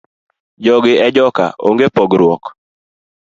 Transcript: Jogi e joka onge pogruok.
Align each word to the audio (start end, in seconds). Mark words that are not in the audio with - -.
Jogi 0.65 0.93
e 1.07 1.07
joka 1.15 1.45
onge 1.67 1.87
pogruok. 1.95 2.43